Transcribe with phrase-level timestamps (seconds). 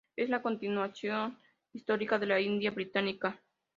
[0.15, 1.37] Es la continuación
[1.73, 3.39] histórica de la India británica.